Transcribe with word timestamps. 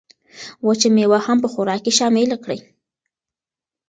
وچه 0.67 0.89
مېوه 0.95 1.19
هم 1.25 1.37
په 1.43 1.47
خوراک 1.53 1.79
کې 1.85 1.91
شامله 1.99 2.37
کړئ. 2.43 2.59